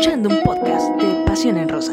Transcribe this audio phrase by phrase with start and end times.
[0.00, 1.92] escuchando un podcast de Pasión en Rosa.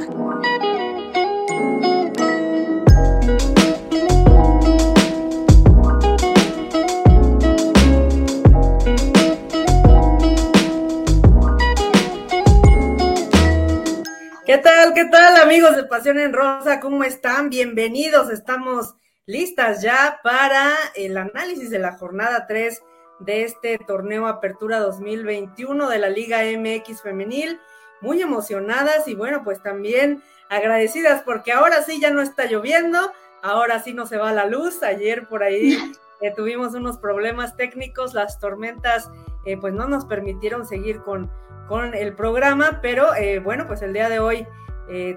[14.46, 14.94] ¿Qué tal?
[14.94, 16.80] ¿Qué tal amigos de Pasión en Rosa?
[16.80, 17.50] ¿Cómo están?
[17.50, 18.30] Bienvenidos.
[18.30, 18.96] Estamos
[19.26, 22.82] listas ya para el análisis de la jornada 3
[23.20, 27.60] de este torneo Apertura 2021 de la Liga MX Femenil.
[28.02, 33.12] Muy emocionadas y bueno, pues también agradecidas porque ahora sí ya no está lloviendo,
[33.42, 34.84] ahora sí no se va la luz.
[34.84, 35.78] Ayer por ahí
[36.22, 39.10] eh, tuvimos unos problemas técnicos, las tormentas
[39.46, 41.32] eh, pues no nos permitieron seguir con,
[41.68, 44.48] con el programa, pero eh, bueno, pues el día de hoy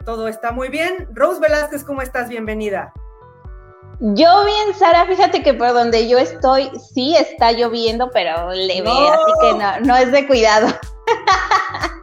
[0.04, 1.08] todo está muy bien.
[1.12, 2.28] Rose Velázquez, ¿cómo estás?
[2.28, 2.92] Bienvenida.
[4.00, 9.32] Yo bien, Sara, fíjate que por donde yo estoy sí está lloviendo, pero leve, así
[9.42, 10.66] que no, no es de cuidado.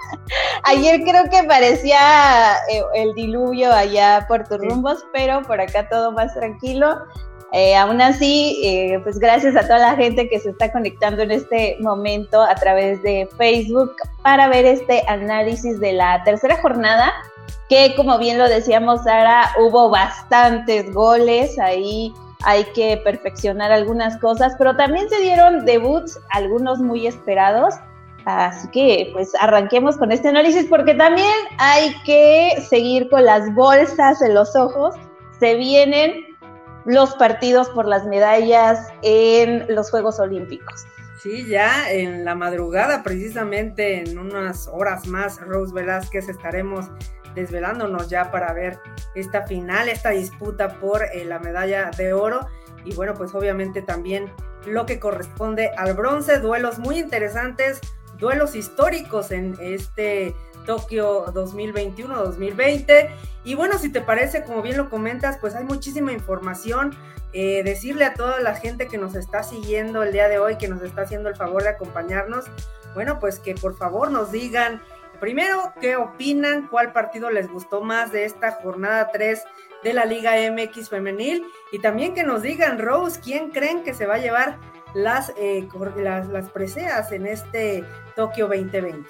[0.63, 6.11] Ayer creo que parecía eh, el diluvio allá por tus rumbos, pero por acá todo
[6.11, 6.97] más tranquilo.
[7.53, 11.31] Eh, aún así, eh, pues gracias a toda la gente que se está conectando en
[11.31, 17.14] este momento a través de Facebook para ver este análisis de la tercera jornada
[17.69, 24.55] que como bien lo decíamos, Sara, hubo bastantes goles, ahí hay que perfeccionar algunas cosas,
[24.58, 27.75] pero también se dieron debuts, algunos muy esperados.
[28.28, 34.22] Así que pues arranquemos con este análisis porque también hay que seguir con las bolsas
[34.22, 34.95] en los ojos.
[35.39, 36.25] Se vienen
[36.83, 40.86] los partidos por las medallas en los Juegos Olímpicos.
[41.23, 46.88] Sí, ya en la madrugada, precisamente en unas horas más, Rose Velázquez estaremos
[47.33, 48.78] desvelándonos ya para ver
[49.16, 52.42] esta final, esta disputa por eh, la medalla de oro
[52.83, 54.33] y bueno, pues obviamente también
[54.66, 57.80] lo que corresponde al bronce, duelos muy interesantes,
[58.17, 63.09] duelos históricos en este Tokio 2021-2020.
[63.43, 66.95] Y bueno, si te parece, como bien lo comentas, pues hay muchísima información.
[67.33, 70.67] Eh, decirle a toda la gente que nos está siguiendo el día de hoy, que
[70.67, 72.45] nos está haciendo el favor de acompañarnos,
[72.93, 74.81] bueno, pues que por favor nos digan
[75.19, 76.67] Primero, ¿qué opinan?
[76.67, 79.43] ¿Cuál partido les gustó más de esta jornada 3
[79.83, 81.43] de la Liga MX femenil?
[81.71, 84.59] Y también que nos digan, Rose, ¿quién creen que se va a llevar
[84.97, 87.83] las, eh, las, las preseas en este
[88.15, 89.08] Tokio 2020?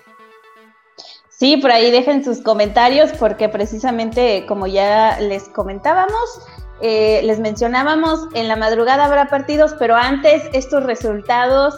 [1.30, 6.42] Sí, por ahí dejen sus comentarios porque precisamente como ya les comentábamos,
[6.82, 11.76] eh, les mencionábamos, en la madrugada habrá partidos, pero antes estos resultados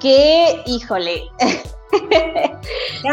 [0.00, 1.22] que, híjole,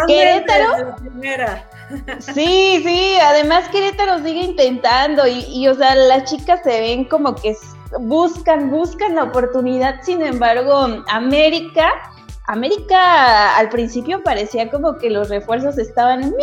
[0.08, 0.96] Querétaro.
[2.20, 7.36] Sí, sí, además Querétaro sigue intentando y, y, o sea, las chicas se ven como
[7.36, 7.56] que
[8.00, 11.92] buscan, buscan la oportunidad, sin embargo, América,
[12.48, 16.34] América al principio parecía como que los refuerzos estaban,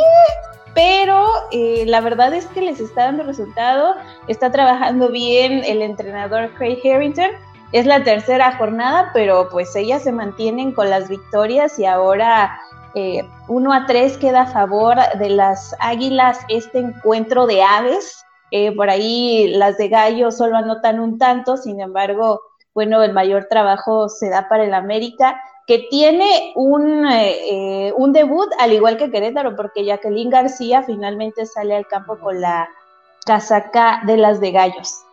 [0.75, 3.95] pero eh, la verdad es que les está dando resultado,
[4.29, 7.31] está trabajando bien el entrenador Craig Harrington.
[7.73, 12.59] Es la tercera jornada, pero pues ellas se mantienen con las victorias y ahora
[12.95, 18.25] eh, 1 a 3 queda a favor de las Águilas este encuentro de aves.
[18.51, 22.43] Eh, por ahí las de Gallo solo anotan un tanto, sin embargo,
[22.75, 28.13] bueno, el mayor trabajo se da para el América, que tiene un, eh, eh, un
[28.13, 32.69] debut al igual que Querétaro, porque Jacqueline García finalmente sale al campo con la
[33.25, 35.05] casaca de las de Gallos.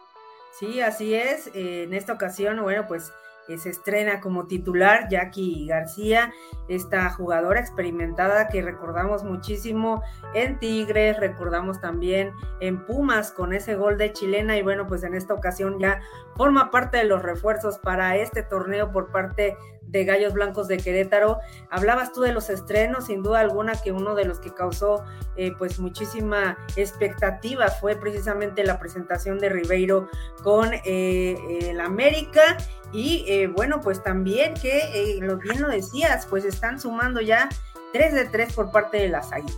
[0.59, 1.51] Sí, así es.
[1.53, 3.11] En esta ocasión, bueno, pues
[3.57, 6.33] se estrena como titular Jackie García,
[6.67, 10.03] esta jugadora experimentada que recordamos muchísimo
[10.33, 15.13] en Tigres, recordamos también en Pumas con ese gol de chilena y bueno, pues en
[15.13, 16.01] esta ocasión ya
[16.35, 19.55] forma parte de los refuerzos para este torneo por parte
[19.87, 21.39] de Gallos Blancos de Querétaro.
[21.69, 25.03] Hablabas tú de los estrenos, sin duda alguna que uno de los que causó
[25.35, 30.09] eh, pues muchísima expectativa fue precisamente la presentación de Ribeiro
[30.43, 32.57] con eh, el América
[32.93, 37.49] y eh, bueno pues también que lo bien lo decías pues están sumando ya
[37.93, 39.57] 3 de 3 por parte de las Águilas.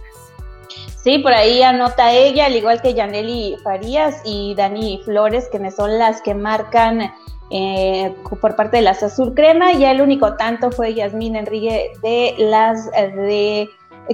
[1.03, 5.97] Sí, por ahí anota ella, al igual que Yaneli Farías y Dani Flores, que son
[5.97, 7.11] las que marcan
[7.51, 9.71] eh, por parte de las Azul Crema.
[9.73, 13.69] Ya el único tanto fue Yasmín Enrique de las de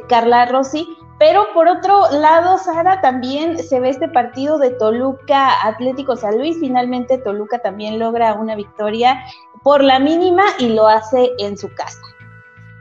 [0.08, 0.88] Carla Rossi.
[1.18, 6.58] Pero por otro lado, Sara, también se ve este partido de Toluca Atlético San Luis.
[6.60, 9.24] Finalmente Toluca también logra una victoria
[9.64, 12.02] por la mínima y lo hace en su casa.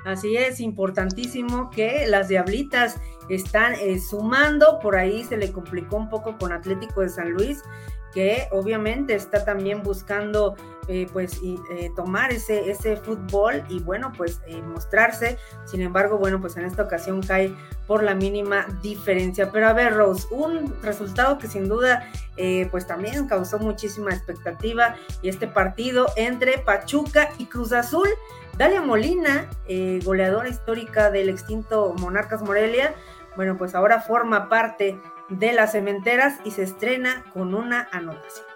[0.05, 3.01] Así es, importantísimo que las Diablitas
[3.31, 7.63] están eh, sumando, por ahí se le complicó un poco con Atlético de San Luis,
[8.13, 10.57] que obviamente está también buscando
[10.89, 15.39] eh, pues y, eh, tomar ese, ese fútbol y bueno, pues eh, mostrarse.
[15.65, 17.55] Sin embargo, bueno, pues en esta ocasión cae
[17.87, 19.51] por la mínima diferencia.
[19.51, 22.09] Pero a ver, Rose, un resultado que sin duda
[22.73, 28.09] pues también causó muchísima expectativa y este partido entre Pachuca y Cruz Azul.
[28.59, 29.49] Dalia Molina,
[30.05, 32.95] goleadora histórica del extinto Monarcas Morelia,
[33.37, 34.99] bueno, pues ahora forma parte
[35.29, 38.54] de las cementeras y se estrena con una anotación.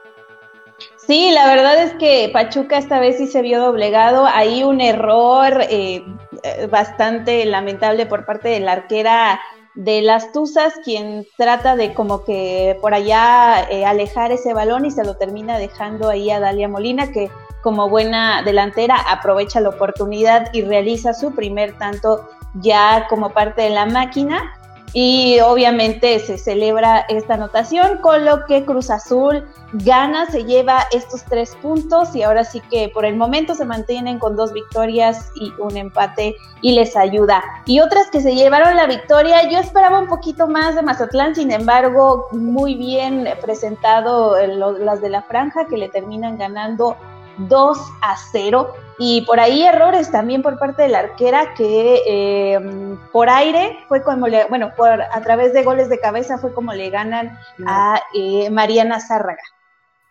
[1.08, 4.26] Sí, la verdad es que Pachuca esta vez sí se vio doblegado.
[4.26, 6.04] Hay un error eh,
[6.42, 9.40] eh, bastante lamentable por parte de la arquera
[9.74, 14.90] de las Tuzas, quien trata de como que por allá eh, alejar ese balón y
[14.90, 17.30] se lo termina dejando ahí a Dalia Molina, que
[17.62, 23.70] como buena delantera aprovecha la oportunidad y realiza su primer tanto ya como parte de
[23.70, 24.57] la máquina
[24.92, 31.24] y obviamente se celebra esta anotación, con lo que Cruz Azul gana, se lleva estos
[31.24, 35.52] tres puntos y ahora sí que por el momento se mantienen con dos victorias y
[35.58, 37.42] un empate y les ayuda.
[37.66, 41.50] Y otras que se llevaron la victoria, yo esperaba un poquito más de Mazatlán, sin
[41.50, 46.96] embargo, muy bien presentado las de la franja que le terminan ganando
[47.38, 48.72] 2 a 0.
[48.98, 54.02] Y por ahí errores también por parte de la arquera que eh, por aire fue
[54.02, 58.00] como le, bueno, por, a través de goles de cabeza fue como le ganan a
[58.14, 59.42] eh, Mariana Zárraga.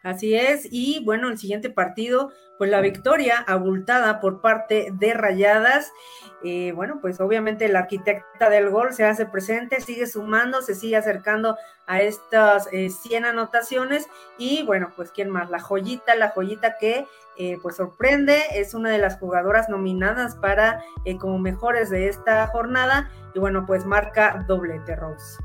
[0.07, 5.92] Así es, y bueno, el siguiente partido, pues la victoria abultada por parte de Rayadas.
[6.45, 10.95] Eh, bueno, pues obviamente la arquitecta del gol se hace presente, sigue sumando, se sigue
[10.95, 11.57] acercando
[11.88, 14.07] a estas 100 anotaciones
[14.38, 17.06] y bueno, pues quién más, la joyita, la joyita que
[17.36, 22.48] eh, pues sorprende, es una de las jugadoras nominadas para eh, como mejores de esta
[22.48, 25.38] jornada y bueno, pues marca doblete Rose.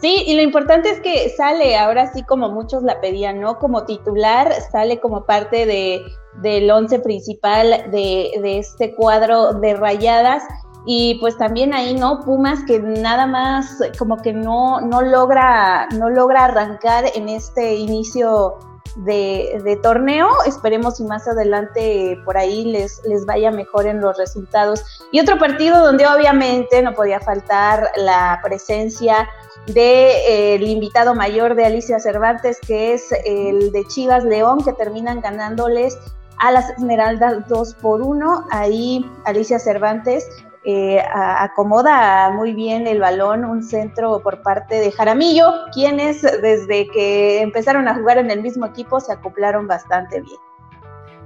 [0.00, 3.58] Sí, y lo importante es que sale, ahora sí como muchos la pedían, ¿no?
[3.58, 6.02] Como titular, sale como parte de,
[6.42, 10.42] del once principal de, de este cuadro de rayadas
[10.88, 16.08] y pues también ahí no Pumas que nada más como que no no logra no
[16.08, 18.56] logra arrancar en este inicio
[18.96, 20.28] de, torneo.
[20.46, 24.82] Esperemos y más adelante por ahí les, les vaya mejor en los resultados.
[25.12, 29.28] Y otro partido donde obviamente no podía faltar la presencia
[29.66, 34.72] del de, eh, invitado mayor de Alicia Cervantes, que es el de Chivas León, que
[34.72, 35.98] terminan ganándoles
[36.38, 38.46] a las Esmeraldas 2 por 1.
[38.50, 40.28] Ahí Alicia Cervantes
[40.64, 47.40] eh, acomoda muy bien el balón, un centro por parte de Jaramillo, quienes desde que
[47.40, 50.40] empezaron a jugar en el mismo equipo se acoplaron bastante bien.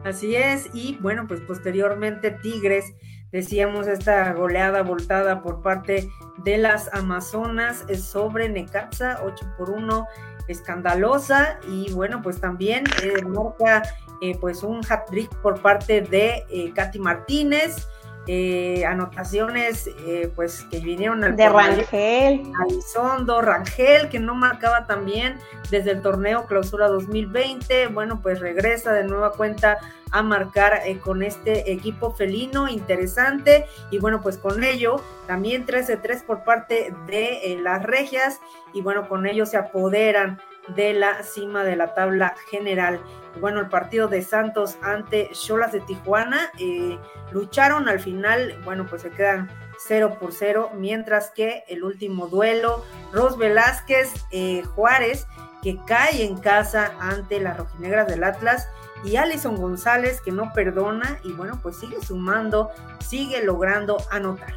[0.05, 2.93] Así es, y bueno, pues posteriormente Tigres,
[3.33, 10.07] decíamos esta goleada voltada por parte de las Amazonas sobre Necaxa, 8 por 1,
[10.49, 13.83] escandalosa, y bueno, pues también eh, marca
[14.21, 17.89] eh, pues un hat-trick por parte de Katy Martínez,
[18.27, 22.53] eh, anotaciones eh, pues que vinieron al de Rangel.
[22.61, 25.39] Alizondo, Rangel que no marcaba también
[25.71, 29.79] desde el torneo clausura 2020 bueno pues regresa de nueva cuenta
[30.13, 33.67] a marcar eh, con este equipo felino interesante.
[33.91, 38.41] Y bueno pues con ello también 13-3 por parte de las regias.
[38.73, 43.01] Y bueno con ello se apoderan de la cima de la tabla general.
[43.41, 46.99] Bueno, el partido de Santos ante Cholas de Tijuana eh,
[47.33, 52.85] lucharon al final, bueno, pues se quedan 0 por 0, mientras que el último duelo,
[53.13, 55.27] Ros Velázquez eh, Juárez,
[55.63, 58.69] que cae en casa ante las rojinegras del Atlas,
[59.05, 64.53] y Alison González, que no perdona, y bueno, pues sigue sumando, sigue logrando anotar.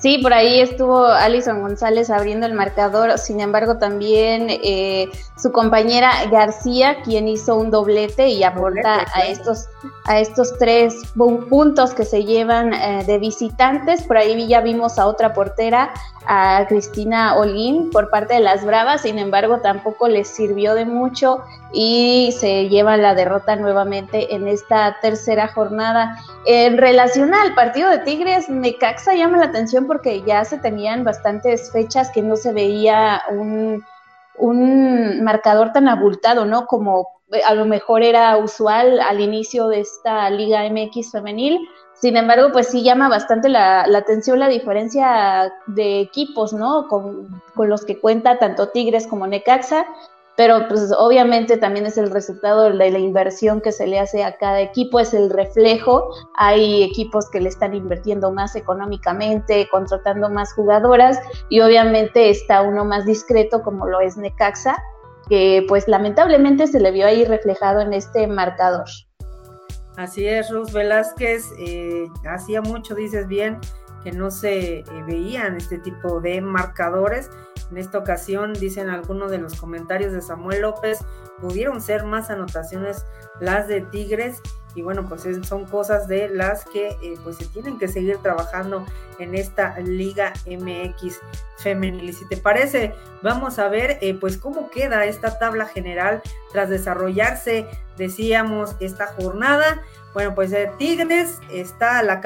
[0.00, 6.10] Sí, por ahí estuvo Alison González abriendo el marcador, sin embargo también eh, su compañera
[6.30, 9.68] García, quien hizo un doblete y aporta a estos
[10.04, 11.12] a estos tres
[11.48, 14.02] puntos que se llevan eh, de visitantes.
[14.02, 15.92] Por ahí ya vimos a otra portera,
[16.26, 21.42] a Cristina Olguín, por parte de las Bravas, sin embargo tampoco les sirvió de mucho
[21.72, 26.18] y se lleva la derrota nuevamente en esta tercera jornada.
[26.46, 31.70] En relación al partido de Tigres, Necaxa llama la atención porque ya se tenían bastantes
[31.70, 33.84] fechas que no se veía un,
[34.38, 36.66] un marcador tan abultado, ¿no?
[36.66, 41.58] Como a lo mejor era usual al inicio de esta Liga MX femenil.
[41.94, 46.88] Sin embargo, pues sí llama bastante la, atención la diferencia de equipos, ¿no?
[46.88, 49.86] Con, con, los que cuenta tanto Tigres como Necaxa
[50.36, 54.36] pero pues obviamente también es el resultado de la inversión que se le hace a
[54.36, 60.52] cada equipo, es el reflejo, hay equipos que le están invirtiendo más económicamente, contratando más
[60.52, 61.18] jugadoras
[61.48, 64.76] y obviamente está uno más discreto como lo es Necaxa,
[65.28, 68.86] que pues lamentablemente se le vio ahí reflejado en este marcador.
[69.96, 73.58] Así es, Rose Velázquez, eh, hacía mucho, dices bien,
[74.04, 77.30] que no se eh, veían este tipo de marcadores.
[77.70, 80.98] En esta ocasión, dicen algunos de los comentarios de Samuel López,
[81.40, 83.04] pudieron ser más anotaciones
[83.40, 84.40] las de Tigres
[84.74, 88.84] y bueno, pues son cosas de las que eh, pues se tienen que seguir trabajando
[89.18, 91.20] en esta Liga MX
[91.58, 92.10] femenil.
[92.10, 96.68] Y si te parece, vamos a ver eh, pues cómo queda esta tabla general tras
[96.68, 99.82] desarrollarse, decíamos, esta jornada.
[100.14, 102.20] Bueno, pues de Tigres está a la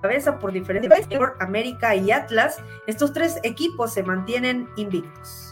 [0.00, 2.58] cabeza por diferentes por América y Atlas.
[2.86, 5.47] Estos tres equipos se mantienen invictos.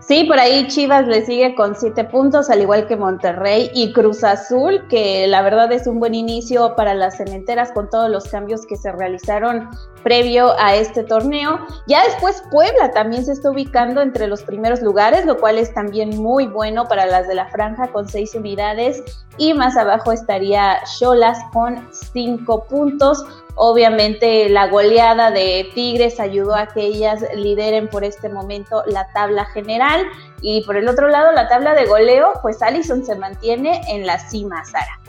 [0.00, 4.24] Sí, por ahí Chivas le sigue con siete puntos, al igual que Monterrey y Cruz
[4.24, 8.66] Azul, que la verdad es un buen inicio para las cementeras con todos los cambios
[8.66, 9.70] que se realizaron
[10.02, 11.60] previo a este torneo.
[11.86, 16.20] Ya después Puebla también se está ubicando entre los primeros lugares, lo cual es también
[16.20, 19.02] muy bueno para las de la franja con seis unidades
[19.38, 23.24] y más abajo estaría Cholas con cinco puntos.
[23.54, 29.44] Obviamente la goleada de Tigres ayudó a que ellas lideren por este momento la tabla
[29.46, 30.06] general.
[30.40, 34.18] Y por el otro lado la tabla de goleo, pues Allison se mantiene en la
[34.18, 35.00] cima, Sara.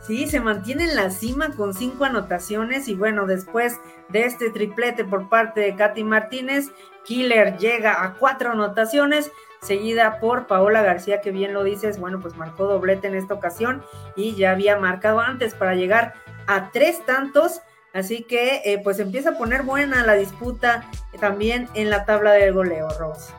[0.00, 2.88] Sí, se mantiene en la cima con cinco anotaciones.
[2.88, 3.78] Y bueno, después
[4.08, 6.70] de este triplete por parte de Katy Martínez,
[7.04, 9.30] Killer llega a cuatro anotaciones,
[9.60, 13.82] seguida por Paola García, que bien lo dices, bueno, pues marcó doblete en esta ocasión
[14.16, 16.14] y ya había marcado antes para llegar
[16.48, 17.62] a tres tantos
[17.94, 20.88] Así que eh, pues empieza a poner buena la disputa
[21.20, 23.32] también en la tabla del goleo, Rose.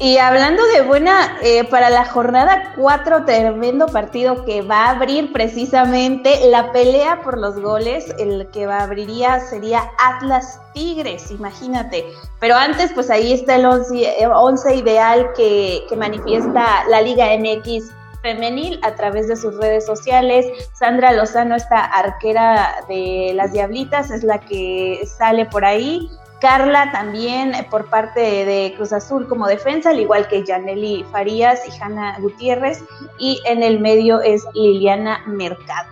[0.00, 5.32] Y hablando de buena, eh, para la jornada 4, tremendo partido que va a abrir
[5.32, 12.04] precisamente la pelea por los goles, el que va a abriría sería Atlas Tigres, imagínate.
[12.38, 17.90] Pero antes, pues ahí está el 11 ideal que, que manifiesta la Liga MX
[18.28, 20.46] femenil a través de sus redes sociales.
[20.74, 26.10] Sandra Lozano, esta arquera de las Diablitas, es la que sale por ahí.
[26.40, 31.82] Carla también por parte de Cruz Azul como defensa, al igual que Janely Farías y
[31.82, 32.84] Hanna Gutiérrez.
[33.18, 35.88] Y en el medio es Liliana Mercado.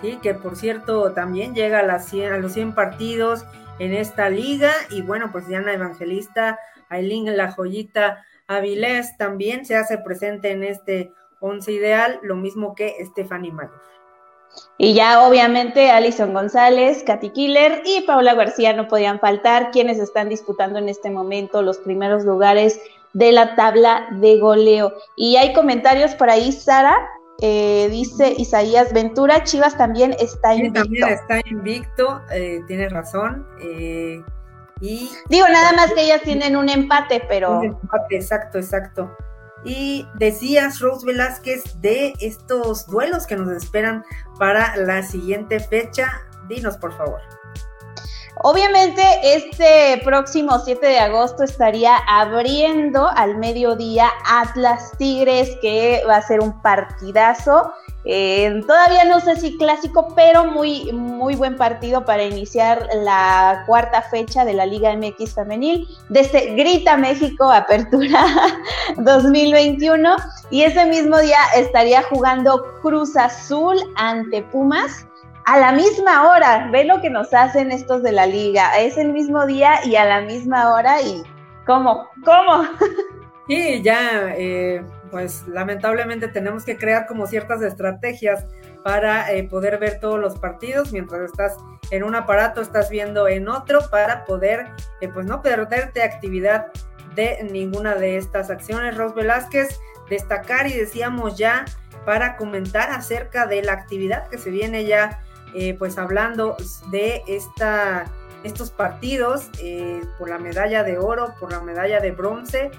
[0.00, 3.44] Sí, que por cierto también llega a, las a los 100 partidos
[3.80, 4.70] en esta liga.
[4.90, 6.58] Y bueno, pues Diana Evangelista,
[6.88, 12.96] Aileen La Joyita Avilés también se hace presente en este once ideal, lo mismo que
[13.04, 13.86] Stephanie Mayor.
[14.78, 20.28] Y ya obviamente Alison González, Katy Killer y Paula García no podían faltar, quienes están
[20.28, 22.80] disputando en este momento los primeros lugares
[23.12, 24.92] de la tabla de goleo.
[25.16, 26.94] Y hay comentarios por ahí, Sara,
[27.40, 30.82] eh, dice Isaías Ventura, Chivas también está invicto.
[30.82, 33.46] también está invicto, eh, tiene razón.
[33.62, 34.22] Eh,
[34.80, 37.58] y Digo, nada más que ellas tienen un empate, pero...
[37.58, 39.10] Un empate, exacto, exacto.
[39.64, 44.04] Y decías, Rose Velázquez, de estos duelos que nos esperan
[44.38, 46.22] para la siguiente fecha.
[46.48, 47.20] Dinos, por favor.
[48.42, 56.22] Obviamente, este próximo 7 de agosto estaría abriendo al mediodía Atlas Tigres, que va a
[56.22, 57.72] ser un partidazo.
[58.08, 64.00] Eh, todavía no sé si clásico, pero muy, muy buen partido para iniciar la cuarta
[64.00, 68.24] fecha de la Liga MX Femenil desde este Grita México Apertura
[68.96, 70.16] 2021.
[70.50, 75.04] Y ese mismo día estaría jugando Cruz Azul ante Pumas
[75.46, 76.68] a la misma hora.
[76.70, 78.78] Ve lo que nos hacen estos de la liga.
[78.78, 81.24] Es el mismo día y a la misma hora y
[81.66, 82.08] ¿cómo?
[82.24, 82.62] ¿Cómo?
[83.48, 88.44] Sí, ya, eh, pues lamentablemente tenemos que crear como ciertas estrategias
[88.82, 91.56] para eh, poder ver todos los partidos mientras estás
[91.90, 94.66] en un aparato, estás viendo en otro para poder,
[95.00, 96.66] eh, pues no perderte actividad
[97.14, 98.96] de ninguna de estas acciones.
[98.96, 101.64] Ros Velázquez, destacar y decíamos ya
[102.04, 105.20] para comentar acerca de la actividad que se viene ya,
[105.54, 106.56] eh, pues hablando
[106.90, 108.04] de esta,
[108.44, 109.50] estos partidos
[110.18, 112.70] por la medalla de oro, por la medalla de bronce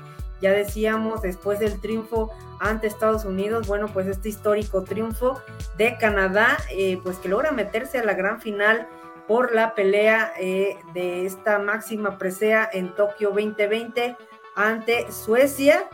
[0.41, 5.41] ya decíamos, después del triunfo ante Estados Unidos, bueno, pues este histórico triunfo
[5.77, 8.88] de Canadá, eh, pues que logra meterse a la gran final
[9.27, 14.15] por la pelea eh, de esta máxima presea en Tokio 2020
[14.56, 15.89] ante Suecia,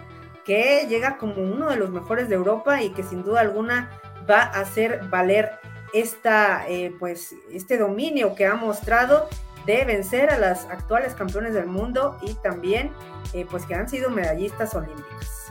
[0.45, 3.89] que llega como uno de los mejores de Europa y que sin duda alguna
[4.29, 5.51] va a hacer valer
[5.93, 9.29] esta, eh, pues, este dominio que ha mostrado
[9.65, 12.91] de vencer a las actuales campeones del mundo y también
[13.33, 15.43] eh, pues que han sido medallistas olímpicas.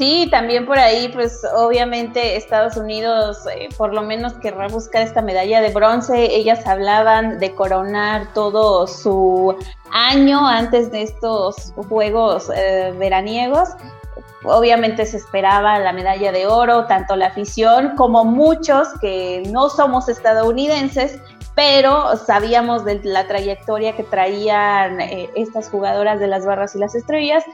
[0.00, 5.20] Sí, también por ahí, pues obviamente Estados Unidos eh, por lo menos querrá buscar esta
[5.20, 6.34] medalla de bronce.
[6.34, 9.54] Ellas hablaban de coronar todo su
[9.92, 13.68] año antes de estos Juegos eh, veraniegos.
[14.44, 20.08] Obviamente se esperaba la medalla de oro, tanto la afición como muchos que no somos
[20.08, 21.20] estadounidenses,
[21.54, 26.94] pero sabíamos de la trayectoria que traían eh, estas jugadoras de las barras y las
[26.94, 27.44] estrellas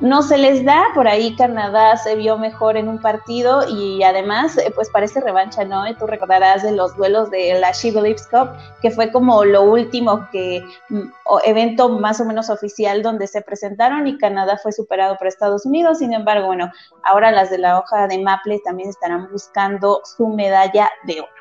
[0.00, 4.56] no se les da, por ahí Canadá se vio mejor en un partido y además
[4.56, 5.84] eh, pues parece revancha, ¿no?
[5.96, 10.64] Tú recordarás de los duelos de la She Cup, que fue como lo último que
[10.88, 11.02] mm,
[11.44, 15.98] evento más o menos oficial donde se presentaron y Canadá fue superado por Estados Unidos,
[15.98, 16.72] sin embargo, bueno,
[17.04, 21.39] ahora las de la hoja de Maple también estarán buscando su medalla de oro.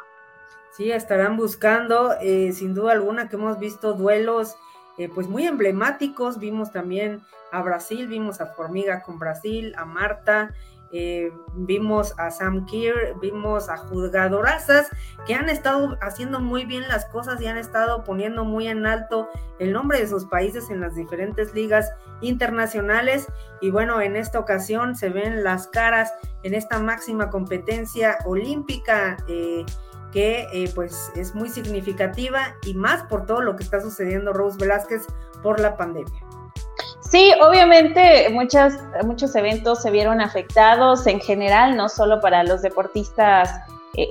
[0.76, 4.56] Sí, estarán buscando, eh, sin duda alguna, que hemos visto duelos
[4.98, 6.40] eh, pues muy emblemáticos.
[6.40, 7.22] Vimos también
[7.52, 10.54] a Brasil, vimos a Formiga con Brasil, a Marta,
[10.92, 14.90] eh, vimos a Sam Kier, vimos a jugadorazas
[15.28, 19.30] que han estado haciendo muy bien las cosas y han estado poniendo muy en alto
[19.60, 23.28] el nombre de sus países en las diferentes ligas internacionales.
[23.62, 26.12] Y bueno, en esta ocasión se ven las caras
[26.44, 29.18] en esta máxima competencia olímpica.
[29.28, 29.66] Eh,
[30.12, 34.58] que eh, pues es muy significativa y más por todo lo que está sucediendo Rose
[34.60, 35.06] Velázquez
[35.42, 36.24] por la pandemia.
[37.02, 43.50] Sí, obviamente muchas, muchos eventos se vieron afectados en general, no solo para los deportistas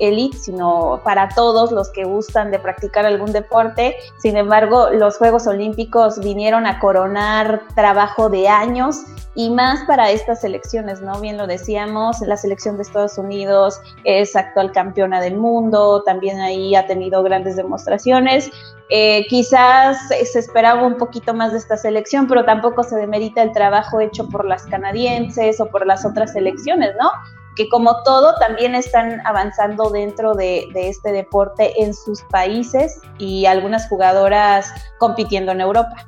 [0.01, 3.97] elite, sino para todos los que gustan de practicar algún deporte.
[4.19, 9.05] Sin embargo, los Juegos Olímpicos vinieron a coronar trabajo de años
[9.35, 11.21] y más para estas selecciones, ¿no?
[11.21, 16.75] Bien lo decíamos, la selección de Estados Unidos es actual campeona del mundo, también ahí
[16.75, 18.51] ha tenido grandes demostraciones.
[18.91, 23.53] Eh, quizás se esperaba un poquito más de esta selección, pero tampoco se demerita el
[23.53, 27.11] trabajo hecho por las canadienses o por las otras selecciones, ¿no?
[27.59, 33.89] Que como todo también están avanzando dentro de, este deporte en sus países y algunas
[33.89, 36.07] jugadoras compitiendo en Europa.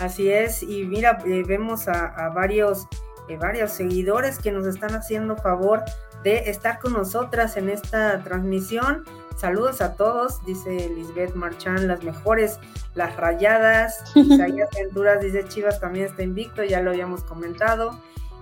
[0.00, 2.88] Así es, y mira, eh, vemos a, varios,
[3.28, 5.84] eh, varios seguidores que nos están haciendo favor
[6.24, 9.04] de estar con nosotras en esta transmisión.
[9.36, 12.58] Saludos a todos, dice Lisbeth Marchán, las mejores,
[12.94, 14.02] las rayadas.
[14.14, 17.98] Isaías Venturas dice Chivas también está invicto, ya lo habíamos comentado.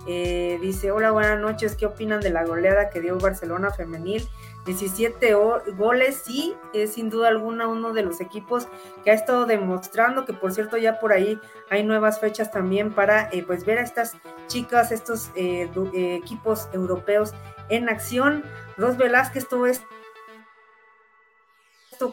[0.07, 4.27] Eh, dice, hola, buenas noches, ¿qué opinan de la goleada que dio Barcelona femenil?
[4.65, 5.33] 17
[5.75, 8.67] goles, sí, es sin duda alguna uno de los equipos
[9.03, 13.29] que ha estado demostrando, que por cierto ya por ahí hay nuevas fechas también para
[13.31, 17.33] eh, pues ver a estas chicas, estos eh, equipos europeos
[17.69, 18.43] en acción.
[18.77, 19.85] Ros Velázquez, todo esto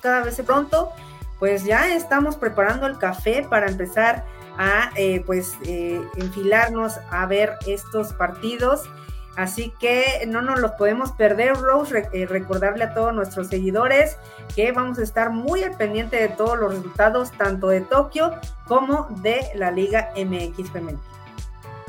[0.00, 0.92] cada vez pronto,
[1.38, 4.24] pues ya estamos preparando el café para empezar
[4.58, 8.82] a eh, pues eh, enfilarnos a ver estos partidos.
[9.36, 12.08] Así que no nos los podemos perder, Rose.
[12.12, 14.16] Eh, recordarle a todos nuestros seguidores
[14.56, 18.34] que vamos a estar muy al pendiente de todos los resultados, tanto de Tokio
[18.66, 21.17] como de la Liga MX Femenina.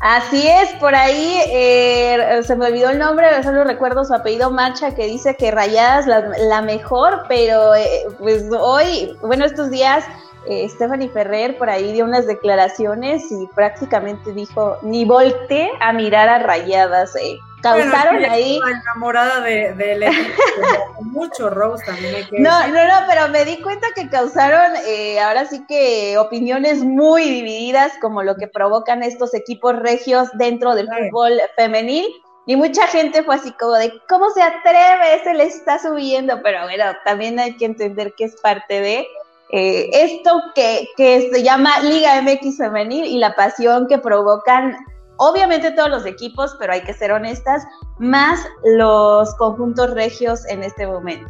[0.01, 4.95] Así es, por ahí eh, se me olvidó el nombre, solo recuerdo su apellido Marcha
[4.95, 10.05] que dice que Rayadas la, mejor, pero eh, pues hoy, bueno, estos días
[10.47, 16.29] eh, Stephanie Ferrer por ahí dio unas declaraciones y prácticamente dijo, ni volteé a mirar
[16.29, 17.13] a Rayadas.
[17.61, 18.59] Causaron ahí.
[18.83, 20.09] enamorada de, de
[21.01, 22.15] mucho Rose también.
[22.15, 26.17] Hay que no, no, no, pero me di cuenta que causaron eh, ahora sí que
[26.17, 32.05] opiniones muy divididas, como lo que provocan estos equipos regios dentro del fútbol femenil.
[32.45, 35.23] Y mucha gente fue así como de, ¿cómo se atreve?
[35.23, 39.07] Se le está subiendo, pero bueno, también hay que entender que es parte de
[39.51, 44.77] eh, esto que, que se llama Liga MX Femenil y la pasión que provocan
[45.19, 47.63] obviamente todos los equipos, pero hay que ser honestas,
[47.99, 51.29] más los conjuntos regios en este momento.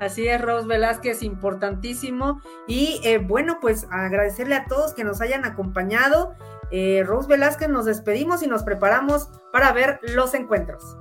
[0.00, 2.40] Así es, Rose Velázquez, importantísimo.
[2.68, 6.34] Y eh, bueno, pues agradecerle a todos que nos hayan acompañado.
[6.70, 10.96] Eh, Rose Velázquez, nos despedimos y nos preparamos para ver los encuentros.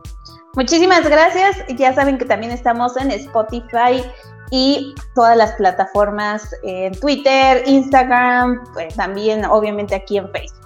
[0.56, 1.58] Muchísimas gracias.
[1.78, 4.04] Ya saben que también estamos en Spotify
[4.50, 10.57] y todas las plataformas en Twitter, Instagram, pues también obviamente aquí en Facebook.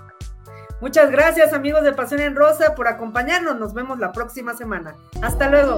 [0.81, 3.59] Muchas gracias amigos de Pasión en Rosa por acompañarnos.
[3.59, 4.95] Nos vemos la próxima semana.
[5.21, 5.77] Hasta luego.